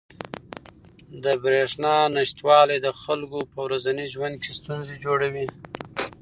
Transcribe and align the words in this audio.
د 1.23 1.25
بریښنا 1.43 1.95
نشتوالی 2.17 2.77
د 2.85 2.87
خلکو 3.01 3.39
په 3.51 3.57
ورځني 3.65 4.05
ژوند 4.13 4.35
کې 4.43 4.51
ستونزې 4.59 4.95
جوړوي. 5.05 5.45